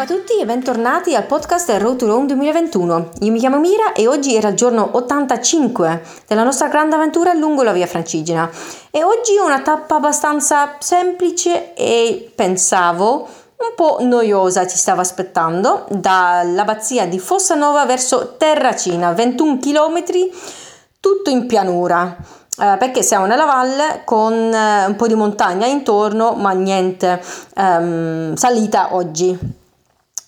[0.00, 3.10] Ciao a tutti e bentornati al podcast Road to Rome 2021.
[3.20, 7.62] Io mi chiamo Mira e oggi era il giorno 85 della nostra grande avventura lungo
[7.62, 8.48] la via Francigena.
[8.90, 15.84] E oggi è una tappa abbastanza semplice e pensavo un po' noiosa ci stava aspettando
[15.90, 20.02] dall'abbazia di Fossanova verso Terracina, 21 km,
[20.98, 22.16] tutto in pianura
[22.58, 27.20] eh, perché siamo nella valle con eh, un po' di montagna intorno, ma niente
[27.54, 29.58] ehm, salita oggi.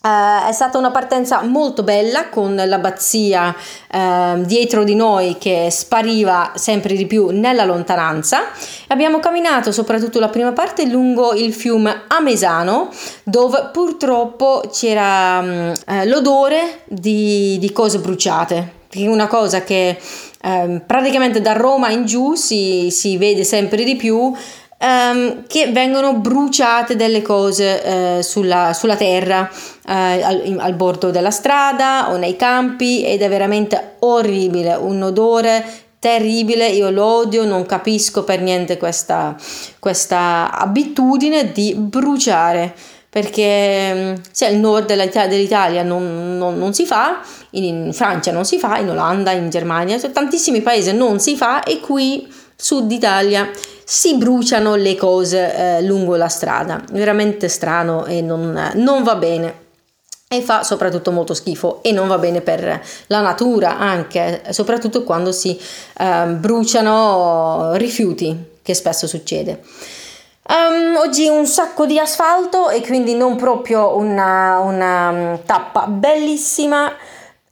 [0.02, 3.54] Uh, è stata una partenza molto bella con l'abbazia
[3.92, 8.46] uh, dietro di noi che spariva sempre di più nella lontananza.
[8.88, 12.90] Abbiamo camminato soprattutto la prima parte lungo il fiume Amesano
[13.22, 19.96] dove purtroppo c'era um, uh, l'odore di, di cose bruciate una cosa che
[20.42, 24.34] eh, praticamente da Roma in giù si, si vede sempre di più,
[24.76, 27.82] ehm, che vengono bruciate delle cose
[28.18, 29.48] eh, sulla, sulla, terra,
[29.86, 35.64] eh, al, al, bordo della strada o nei campi ed è veramente orribile, un odore
[35.98, 39.36] terribile, io lo odio, non capisco per niente questa,
[39.78, 42.74] questa abitudine di bruciare
[43.08, 48.78] perché cioè, il nord dell'Italia non, non, non, si fa, in Francia non si fa,
[48.78, 53.50] in Olanda, in Germania, cioè, tantissimi paesi non si fa e qui sud Italia
[53.84, 59.61] si bruciano le cose eh, lungo la strada, veramente strano e non, non va bene
[60.32, 65.30] e fa soprattutto molto schifo e non va bene per la natura anche, soprattutto quando
[65.30, 65.58] si
[65.98, 69.60] eh, bruciano rifiuti, che spesso succede.
[70.48, 76.92] Um, oggi un sacco di asfalto e quindi non proprio una, una mm, tappa bellissima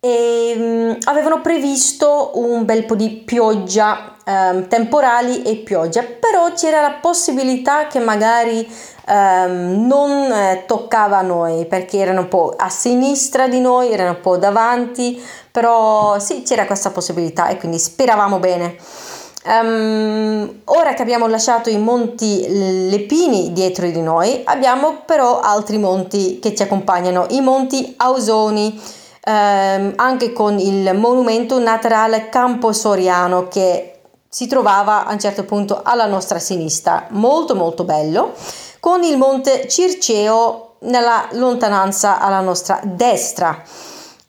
[0.01, 6.81] e um, avevano previsto un bel po' di pioggia, um, temporali e pioggia, però c'era
[6.81, 8.67] la possibilità che magari
[9.13, 14.21] non eh, toccava a noi perché erano un po' a sinistra di noi, erano un
[14.21, 15.21] po' davanti,
[15.51, 18.77] però sì c'era questa possibilità e quindi speravamo bene.
[19.43, 22.47] Um, ora che abbiamo lasciato i monti
[22.89, 28.81] Lepini dietro di noi, abbiamo però altri monti che ci accompagnano, i monti Ausoni,
[29.25, 35.81] um, anche con il monumento naturale Campo Soriano che si trovava a un certo punto
[35.83, 38.33] alla nostra sinistra, molto molto bello,
[38.79, 43.63] con il monte Circeo nella lontananza alla nostra destra.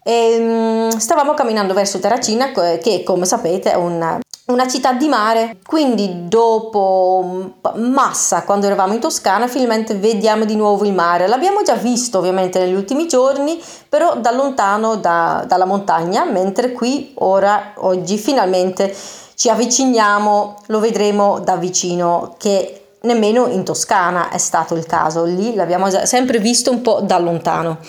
[0.03, 4.19] E, um, stavamo camminando verso Terracina che come sapete è un
[4.51, 10.85] una città di mare, quindi dopo Massa, quando eravamo in Toscana, finalmente vediamo di nuovo
[10.85, 11.27] il mare.
[11.27, 17.13] L'abbiamo già visto ovviamente negli ultimi giorni, però da lontano da, dalla montagna, mentre qui
[17.15, 18.95] ora, oggi, finalmente
[19.35, 25.55] ci avviciniamo, lo vedremo da vicino, che nemmeno in Toscana è stato il caso, lì
[25.55, 27.79] l'abbiamo sempre visto un po' da lontano.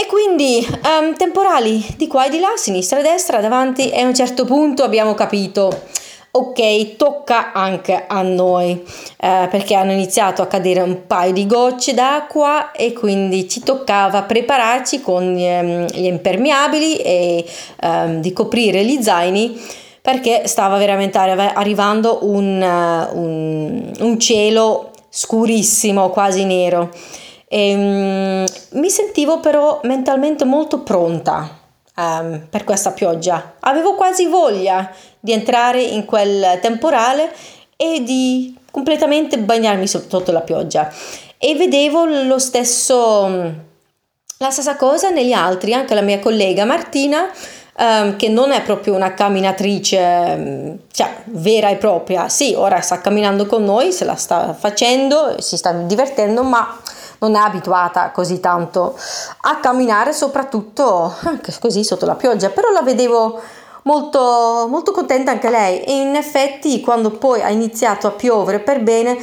[0.00, 4.06] E quindi um, temporali di qua e di là, sinistra e destra, davanti e a
[4.06, 5.82] un certo punto abbiamo capito
[6.30, 8.82] ok, tocca anche a noi
[9.18, 14.22] eh, perché hanno iniziato a cadere un paio di gocce d'acqua e quindi ci toccava
[14.22, 17.44] prepararci con ehm, gli impermeabili e
[17.82, 19.60] ehm, di coprire gli zaini
[20.00, 22.62] perché stava veramente arrivando un,
[23.12, 26.88] un, un cielo scurissimo, quasi nero.
[27.52, 28.44] E, um,
[28.80, 31.58] mi sentivo però mentalmente molto pronta
[31.96, 33.54] um, per questa pioggia.
[33.58, 34.88] Avevo quasi voglia
[35.18, 37.32] di entrare in quel temporale
[37.76, 40.92] e di completamente bagnarmi sotto la pioggia.
[41.38, 43.26] E vedevo lo stesso,
[44.38, 47.28] la stessa cosa negli altri, anche la mia collega Martina.
[47.72, 53.46] Um, che non è proprio una camminatrice cioè, vera e propria, sì, ora sta camminando
[53.46, 56.78] con noi, se la sta facendo, si sta divertendo, ma
[57.20, 58.96] non è abituata così tanto
[59.42, 63.40] a camminare, soprattutto anche così sotto la pioggia, però la vedevo
[63.84, 65.82] molto, molto contenta anche lei.
[65.82, 69.18] E in effetti quando poi ha iniziato a piovere per bene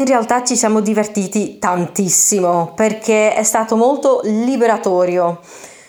[0.00, 5.40] in realtà ci siamo divertiti tantissimo perché è stato molto liberatorio.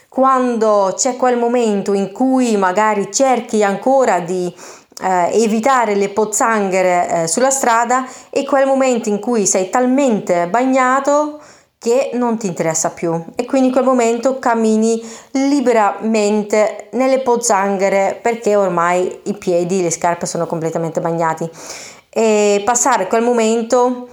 [0.08, 4.52] Quando c'è quel momento in cui magari cerchi ancora di
[5.01, 11.40] eh, evitare le pozzanghere eh, sulla strada e quel momento in cui sei talmente bagnato
[11.80, 13.24] che non ti interessa più.
[13.36, 15.01] E quindi in quel momento cammini
[15.31, 21.50] liberamente nelle pozzanghere perché ormai i piedi, le scarpe sono completamente bagnati.
[22.10, 24.07] E passare quel momento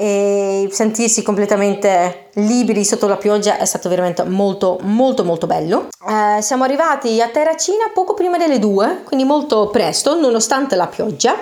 [0.00, 5.88] e sentirsi completamente liberi sotto la pioggia è stato veramente molto molto molto bello.
[6.08, 11.36] Eh, siamo arrivati a Terracina poco prima delle due quindi molto presto nonostante la pioggia.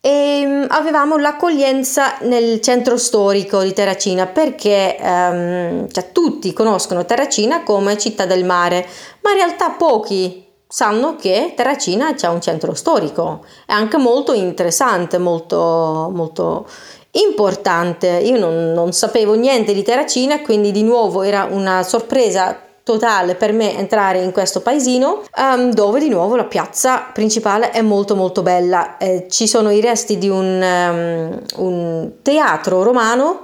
[0.00, 7.64] E mm, avevamo l'accoglienza nel centro storico di Terracina perché um, cioè, tutti conoscono Terracina
[7.64, 8.86] come città del mare,
[9.22, 15.18] ma in realtà pochi sanno che Terracina c'è un centro storico, è anche molto interessante,
[15.18, 16.66] molto, molto
[17.12, 18.08] importante.
[18.08, 23.52] Io non, non sapevo niente di Terracina, quindi di nuovo era una sorpresa totale per
[23.52, 28.42] me entrare in questo paesino um, dove di nuovo la piazza principale è molto molto
[28.42, 33.42] bella eh, ci sono i resti di un, um, un teatro romano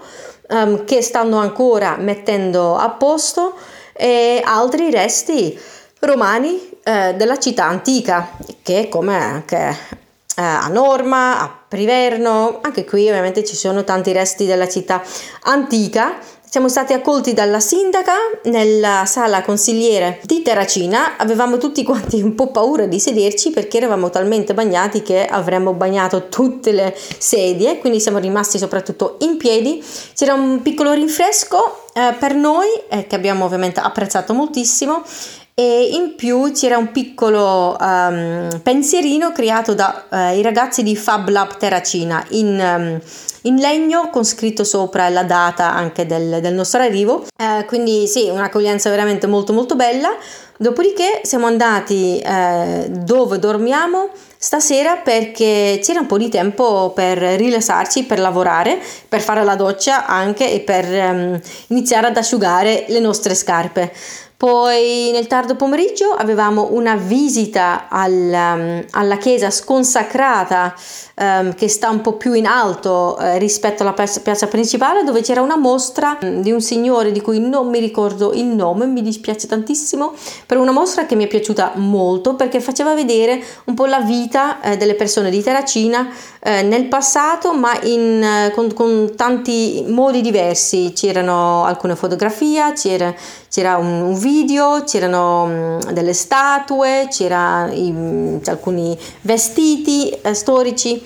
[0.49, 3.55] um, che stanno ancora mettendo a posto
[3.93, 5.57] e altri resti
[6.01, 8.31] romani eh, della città antica
[8.63, 9.77] che come anche
[10.37, 15.03] eh, a Norma, a Priverno, anche qui ovviamente ci sono tanti resti della città
[15.43, 16.19] antica
[16.51, 21.19] siamo stati accolti dalla sindaca nella sala consigliere di Terracina.
[21.19, 26.29] Avevamo tutti quanti un po' paura di sederci perché eravamo talmente bagnati che avremmo bagnato
[26.29, 29.85] tutte le sedie, quindi siamo rimasti soprattutto in piedi.
[30.15, 35.05] C'era un piccolo rinfresco eh, per noi eh, che abbiamo ovviamente apprezzato moltissimo
[35.59, 41.57] e in più c'era un piccolo um, pensierino creato dai uh, ragazzi di Fab Lab
[41.57, 43.01] Terracina in, um,
[43.43, 47.27] in, legno con scritto sopra la data anche del, del nostro arrivo.
[47.37, 50.11] Uh, quindi sì, un'accoglienza veramente molto molto bella.
[50.61, 58.03] Dopodiché siamo andati uh, dove dormiamo stasera perché c'era un po' di tempo per rilassarci,
[58.07, 58.77] per lavorare,
[59.09, 63.93] per fare la doccia anche e per um, iniziare ad asciugare le nostre scarpe.
[64.39, 70.77] Poi nel tardo pomeriggio avevamo una visita al, um, alla chiesa sconsacrata
[71.17, 75.23] um, che sta un po' più in alto uh, rispetto alla piazza, piazza, principale dove
[75.23, 79.03] c'era una mostra um, di un signore di cui non mi ricordo il nome, mi
[79.03, 80.15] dispiace tantissimo,
[80.49, 84.61] per una mostra che mi è piaciuta molto perché faceva vedere un po' la vita
[84.63, 90.93] uh, delle persone di Terracina uh, nel passato ma in, con, con, tanti modi diversi,
[90.95, 93.15] c'erano alcune fotografie, c'era,
[93.51, 101.05] c'era un, un video, c'erano um, delle statue, c'erano alcuni vestiti eh, storici.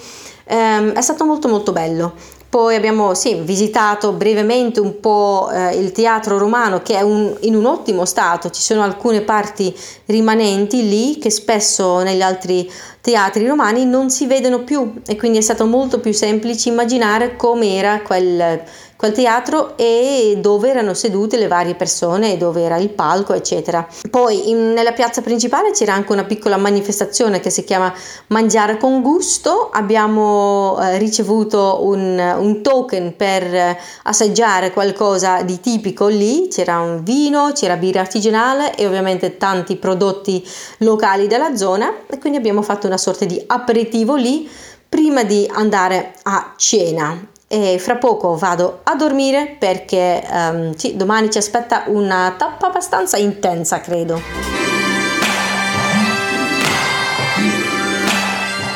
[0.51, 2.15] Um, è stato molto molto bello.
[2.53, 7.55] Poi abbiamo sì, visitato brevemente un po' eh, il teatro romano che è un, in
[7.55, 12.71] un ottimo stato, ci sono alcune parti rimanenti lì che spesso negli altri
[13.01, 18.03] teatri romani non si vedono più e quindi è stato molto più semplice immaginare com'era
[18.03, 18.63] quel,
[19.03, 23.85] quel teatro e dove erano sedute le varie persone, dove era il palco, eccetera.
[24.09, 27.93] Poi in, nella piazza principale c'era anche una piccola manifestazione che si chiama
[28.29, 29.71] Mangiare con gusto.
[29.73, 36.47] Abbiamo eh, ricevuto un, un, token per eh, assaggiare qualcosa di tipico lì.
[36.47, 42.39] C'era un vino, c'era birra artigianale e ovviamente tanti prodotti locali della zona e quindi
[42.39, 44.49] abbiamo fatto una sorta di aperitivo lì
[44.89, 51.31] prima di andare a cena e fra poco vado a dormire perché um, sì, domani
[51.31, 54.19] ci aspetta una tappa abbastanza intensa, credo.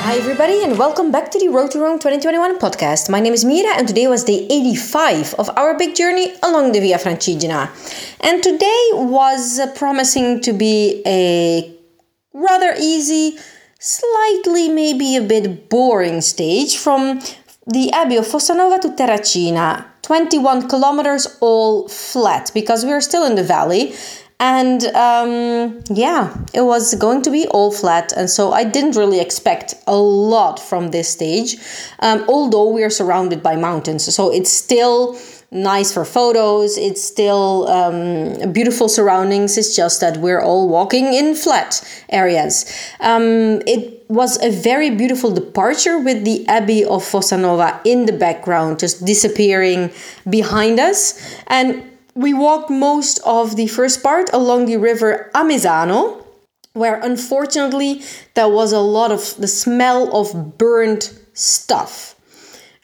[0.05, 3.09] Hi everybody and welcome back to the Road to Rome 2021 podcast.
[3.09, 6.81] My name is Mira and today was day 85 of our big journey along the
[6.81, 7.71] Via Francigena.
[8.21, 11.75] And today was promising to be a
[12.35, 13.39] rather easy,
[13.81, 17.21] slightly maybe a bit boring stage from
[17.67, 23.35] the Abbey of Fossanova to Terracina, 21 kilometers all flat because we are still in
[23.35, 23.95] the valley.
[24.39, 28.13] And um, yeah, it was going to be all flat.
[28.13, 31.57] And so I didn't really expect a lot from this stage,
[32.01, 34.15] um, although we are surrounded by mountains.
[34.15, 35.15] So it's still
[35.51, 36.77] nice for photos.
[36.77, 39.57] It's still um, beautiful surroundings.
[39.57, 42.65] It's just that we're all walking in flat areas.
[43.01, 48.79] Um, it was a very beautiful departure with the Abbey of Fossanova in the background,
[48.79, 49.91] just disappearing
[50.29, 51.15] behind us.
[51.47, 51.83] And
[52.15, 56.25] we walked most of the first part along the river Amaseno,
[56.73, 58.03] where unfortunately
[58.35, 62.16] there was a lot of the smell of burnt stuff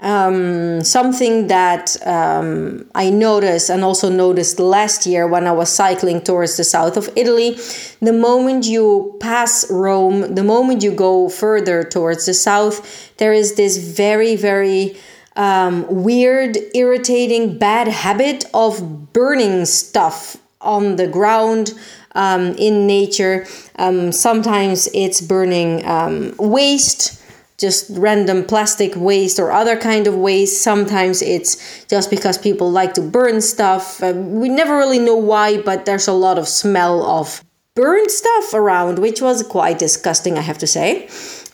[0.02, 6.20] um, something that um, I noticed and also noticed last year when I was cycling
[6.20, 7.56] towards the south of Italy.
[8.00, 13.54] The moment you pass Rome, the moment you go further towards the south, there is
[13.54, 14.96] this very, very
[15.36, 21.74] um, weird, irritating, bad habit of burning stuff on the ground.
[22.14, 27.21] Um, in nature, um, sometimes it's burning um, waste,
[27.62, 30.60] just random plastic waste or other kind of waste.
[30.60, 34.02] Sometimes it's just because people like to burn stuff.
[34.02, 37.42] Uh, we never really know why, but there's a lot of smell of
[37.74, 41.08] burned stuff around, which was quite disgusting, I have to say.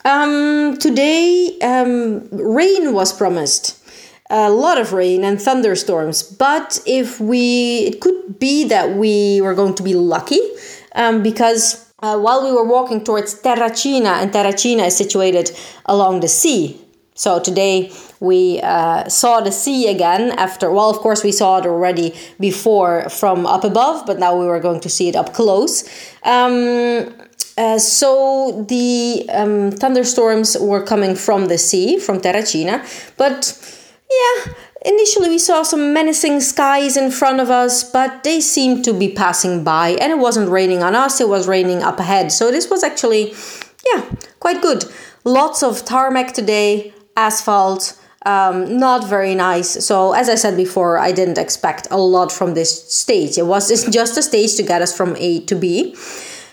[0.04, 3.76] Um, today, um, rain was promised.
[4.30, 9.54] A lot of rain and thunderstorms, but if we, it could be that we were
[9.54, 10.40] going to be lucky
[10.94, 15.50] um, because uh, while we were walking towards Terracina, and Terracina is situated
[15.86, 16.80] along the sea.
[17.14, 21.66] So today we uh, saw the sea again after, well, of course, we saw it
[21.66, 25.82] already before from up above, but now we were going to see it up close.
[26.22, 27.12] Um,
[27.56, 32.84] uh, so the um, thunderstorms were coming from the sea, from Terracina,
[33.16, 33.58] but
[34.08, 34.52] yeah,
[34.84, 39.08] initially we saw some menacing skies in front of us, but they seemed to be
[39.12, 42.32] passing by, and it wasn't raining on us, it was raining up ahead.
[42.32, 43.34] So this was actually,
[43.92, 44.04] yeah,
[44.40, 44.84] quite good.
[45.24, 49.84] Lots of tarmac today, asphalt, um, not very nice.
[49.84, 53.38] So, as I said before, I didn't expect a lot from this stage.
[53.38, 55.96] It was just a stage to get us from A to B.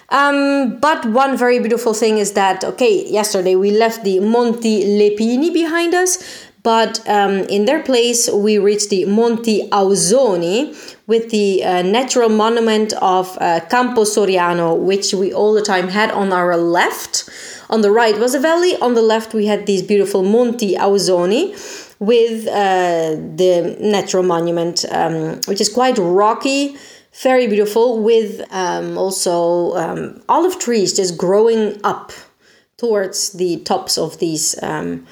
[0.10, 5.51] Um, but one very beautiful thing is that, okay, yesterday we left the Monti Lepini
[5.51, 11.84] behind us, but um, in their place we reached the Monti Ausoni with the uh,
[11.84, 17.29] natural monument of uh, Campo Soriano, which we all the time had on our left.
[17.69, 21.53] On the right was a valley, on the left we had these beautiful Monti Ausoni
[22.00, 26.77] with uh, the natural monument, um, which is quite rocky,
[27.22, 32.12] very beautiful, with um, also um, olive trees just growing up
[32.77, 35.05] towards the tops of these um,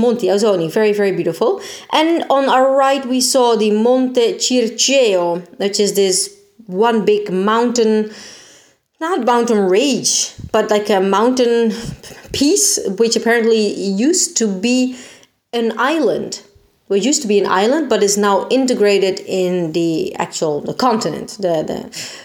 [0.00, 1.60] Monti Ausoni, very, very beautiful.
[1.92, 8.10] And on our right, we saw the Monte Circeo, which is this one big mountain
[9.00, 11.72] not mountain range, but like a mountain
[12.32, 14.96] piece, which apparently used to be
[15.52, 16.42] an island.
[16.88, 20.74] Well, it used to be an island, but is now integrated in the actual the
[20.74, 21.78] continent, the the,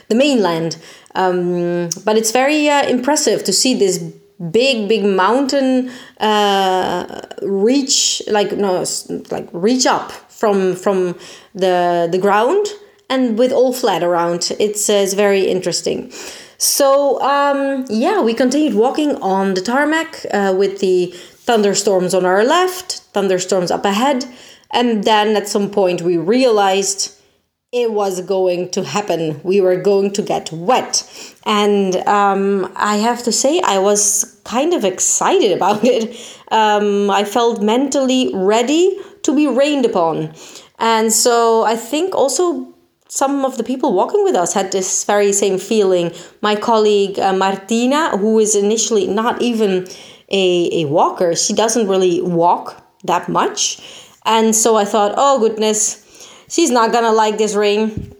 [0.10, 0.78] the mainland.
[1.16, 4.04] Um, but it's very uh, impressive to see this
[4.52, 5.90] big big mountain
[6.20, 8.86] uh, reach like no
[9.32, 11.16] like reach up from from
[11.54, 12.68] the the ground
[13.10, 14.52] and with all flat around.
[14.60, 16.12] It's, uh, it's very interesting.
[16.58, 22.44] So um, yeah, we continued walking on the tarmac uh, with the thunderstorms on our
[22.44, 24.26] left, thunderstorms up ahead,
[24.72, 27.15] and then at some point we realized
[27.76, 29.42] it was going to happen.
[29.44, 31.04] We were going to get wet,
[31.46, 36.16] and um, I have to say I was kind of excited about it.
[36.52, 40.34] Um, I felt mentally ready to be rained upon,
[40.80, 42.74] and so I think also
[43.10, 46.14] some of the people walking with us had this very same feeling.
[46.42, 49.88] My colleague uh, Martina, who is initially not even
[50.30, 53.82] a, a walker, she doesn't really walk that much.
[54.26, 56.05] And so I thought, oh goodness,
[56.48, 58.14] she's not gonna like this rain.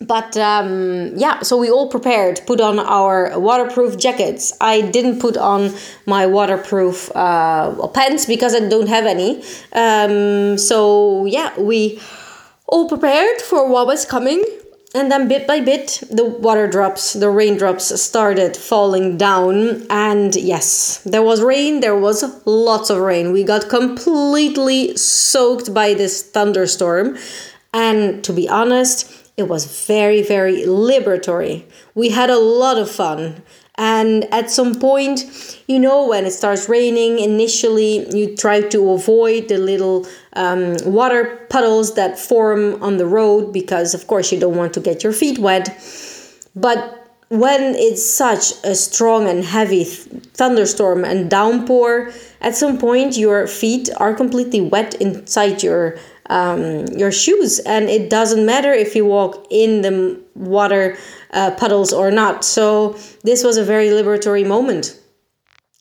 [0.00, 4.52] But um, yeah, so we all prepared, put on our waterproof jackets.
[4.60, 5.72] I didn't put on
[6.04, 9.42] my waterproof uh, pants because I don't have any.
[9.72, 11.98] Um, so yeah, we
[12.66, 14.44] all prepared for what was coming.
[14.96, 19.86] And then bit by bit, the water drops, the raindrops started falling down.
[19.90, 23.30] And yes, there was rain, there was lots of rain.
[23.30, 27.18] We got completely soaked by this thunderstorm.
[27.74, 31.64] And to be honest, it was very, very liberatory.
[31.94, 33.42] We had a lot of fun.
[33.78, 39.48] And at some point, you know, when it starts raining, initially you try to avoid
[39.48, 44.56] the little um, water puddles that form on the road because, of course, you don't
[44.56, 45.68] want to get your feet wet.
[46.54, 53.16] But when it's such a strong and heavy th- thunderstorm and downpour, at some point
[53.16, 58.94] your feet are completely wet inside your um, your shoes, and it doesn't matter if
[58.94, 60.96] you walk in the water
[61.32, 62.44] uh, puddles or not.
[62.44, 65.00] So this was a very liberatory moment.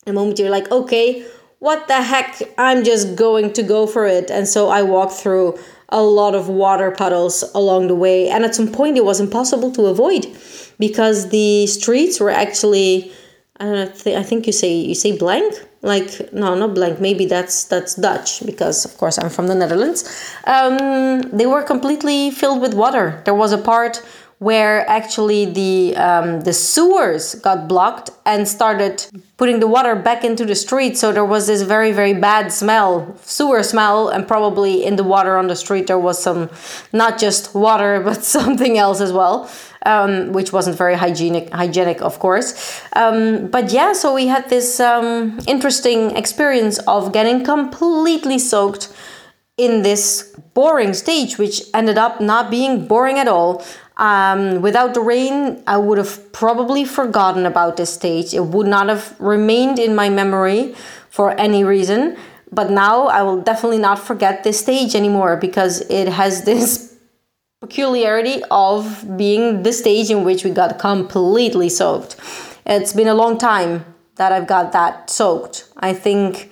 [0.08, 1.25] A moment you're like, okay,
[1.60, 2.42] what the heck?
[2.58, 4.30] I'm just going to go for it.
[4.30, 5.58] And so I walked through
[5.90, 9.72] a lot of water puddles along the way, and at some point it was impossible
[9.72, 10.25] to avoid
[10.80, 13.12] because the streets were actually.
[13.58, 14.18] I don't know.
[14.18, 15.54] I think you say you say blank
[15.86, 17.00] like no not blank.
[17.00, 20.00] Maybe that's that's dutch because of course i'm from the netherlands.
[20.46, 23.22] Um, they were completely filled with water.
[23.25, 24.04] There was a part
[24.39, 29.06] where actually the um, the sewers got blocked and started
[29.38, 33.15] putting the water back into the street so there was this very very bad smell
[33.22, 36.50] sewer smell and probably in the water on the street there was some
[36.92, 39.50] not just water but something else as well
[39.86, 44.82] um, which wasn't very hygienic hygienic of course um, but yeah so we had this
[44.82, 48.92] um, interesting experience of getting completely soaked
[49.58, 53.63] in this boring stage, which ended up not being boring at all.
[53.98, 58.34] Um, without the rain, I would have probably forgotten about this stage.
[58.34, 60.75] It would not have remained in my memory
[61.10, 62.18] for any reason.
[62.52, 66.96] But now I will definitely not forget this stage anymore because it has this
[67.62, 72.16] peculiarity of being the stage in which we got completely soaked.
[72.66, 73.86] It's been a long time
[74.16, 75.68] that I've got that soaked.
[75.78, 76.52] I think,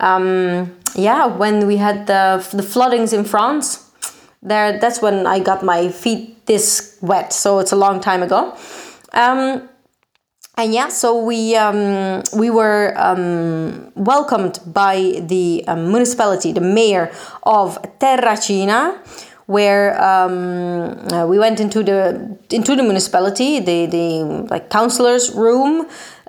[0.00, 3.83] um, yeah, when we had the the floodings in France,
[4.44, 7.32] there that's when I got my feet this wet.
[7.32, 8.56] So it's a long time ago.
[9.12, 9.68] Um,
[10.56, 17.10] and yeah, so we um, we were um, welcomed by the um, municipality, the mayor
[17.42, 18.98] of Terracina,
[19.46, 25.88] where um, uh, we went into the into the municipality, the the like councillors' room,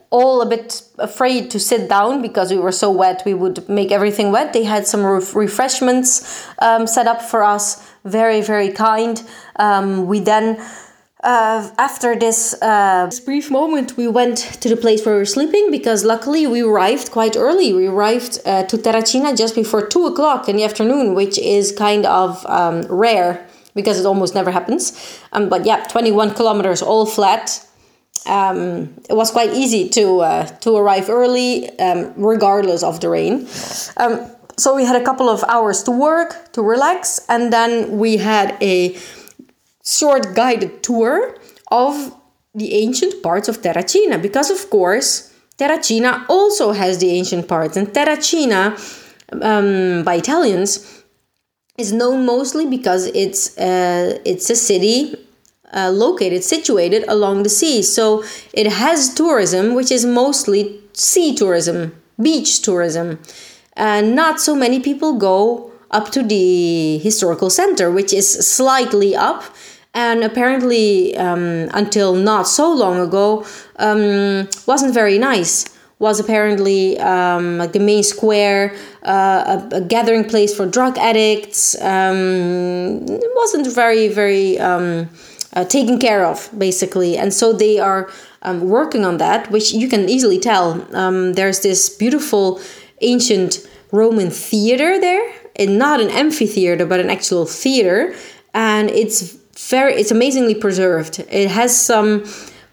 [0.10, 3.22] all a bit afraid to sit down because we were so wet.
[3.26, 4.54] We would make everything wet.
[4.54, 7.95] They had some refreshments um, set up for us.
[8.06, 9.22] Very very kind.
[9.58, 10.58] Um, we then
[11.26, 15.26] uh, after this, uh, this brief moment, we went to the place where we were
[15.26, 17.74] sleeping because luckily we arrived quite early.
[17.74, 22.06] We arrived uh, to Terracina just before 2 o'clock in the afternoon, which is kind
[22.06, 23.44] of um, rare
[23.74, 24.94] because it almost never happens.
[25.34, 27.66] Um, but yeah, 21 kilometers all flat.
[28.28, 33.48] Um, it was quite easy to uh, to arrive early, um, regardless of the rain.
[34.58, 38.58] So we had a couple of hours to work, to relax, and then we had
[38.62, 38.98] a
[39.84, 41.38] short guided tour
[41.72, 42.16] of
[42.54, 47.88] the ancient parts of Terracina because, of course, Terracina also has the ancient parts, and
[47.88, 48.78] Terracina
[49.42, 51.04] um, by Italians
[51.78, 55.16] is known mostly because it's uh, it's a city
[55.74, 61.94] uh, located situated along the sea, so it has tourism, which is mostly sea tourism,
[62.22, 63.20] beach tourism,
[63.76, 69.44] and not so many people go up to the historical center, which is slightly up.
[69.94, 73.46] And apparently um, until not so long ago
[73.78, 75.66] um, wasn't very nice.
[76.00, 81.74] Was apparently um, like the main square uh, a, a, gathering place for drug addicts
[81.82, 85.08] um, it wasn't very very um,
[85.54, 87.18] uh, taken care of basically.
[87.18, 88.12] And so they are
[88.42, 90.74] um, working on that which you can easily tell.
[91.32, 92.60] There's this beautiful
[93.02, 98.14] ancient roman theater there and not an amphitheater but an actual theater
[98.54, 99.38] and it's
[99.70, 101.20] very it's amazingly preserved.
[101.30, 102.26] It has some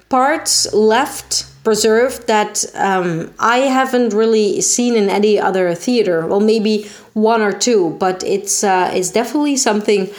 [0.09, 6.27] parts left preserved that um, I haven't really seen in any other theater.
[6.27, 10.11] Well, maybe one or two, but it's uh, it's definitely something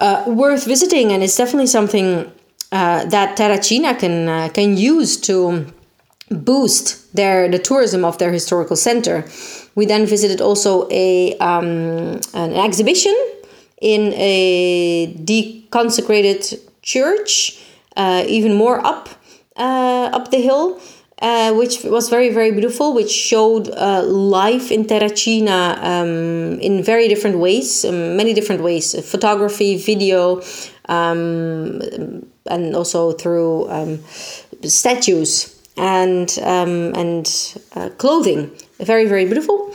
[0.00, 2.30] uh, worth visiting, and it's definitely something
[2.72, 5.66] uh, that Terracina can uh, can use to
[6.30, 9.24] boost their the tourism of their historical center.
[9.74, 13.14] We then visited also a um, an exhibition
[13.80, 17.62] in a deconsecrated church,
[17.96, 19.08] uh, even more up
[19.56, 20.80] uh, up the hill,
[21.22, 27.06] uh, which was very very beautiful, which showed uh, life in Terracina um, in very
[27.06, 30.42] different ways, um, many different ways, photography, video,
[30.88, 31.80] um,
[32.46, 34.00] and also through um,
[34.64, 37.26] statues and um, and
[37.74, 38.50] uh, clothing.
[38.80, 39.72] Very very beautiful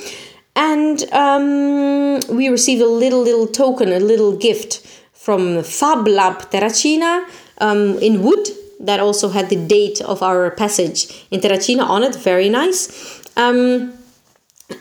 [0.55, 7.25] and um, we received a little little token, a little gift from Fab Lab Terracina
[7.59, 8.47] um, in wood
[8.79, 12.15] that also had the date of our passage in Terracina on it.
[12.15, 13.21] Very nice.
[13.37, 13.93] Um,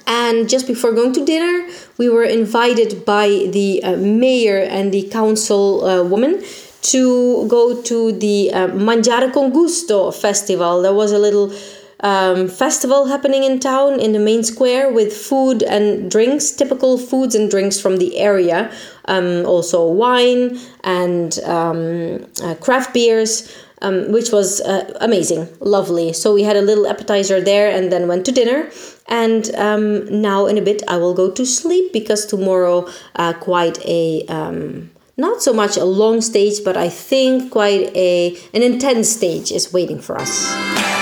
[0.07, 5.09] and just before going to dinner, we were invited by the uh, mayor and the
[5.09, 6.43] council uh, woman
[6.83, 10.83] to go to the uh, Mangiare con Gusto festival.
[10.83, 11.53] There was a little
[12.01, 17.35] um, festival happening in town in the main square with food and drinks, typical foods
[17.35, 18.73] and drinks from the area.
[19.07, 23.55] Um, also wine and um, uh, craft beers.
[23.83, 26.13] Um, which was uh, amazing, lovely.
[26.13, 28.69] So we had a little appetizer there and then went to dinner.
[29.09, 33.83] And um, now in a bit I will go to sleep because tomorrow uh, quite
[33.87, 34.91] a um,
[35.21, 39.73] not so much a long stage, but I think quite a an intense stage is
[39.73, 41.00] waiting for us.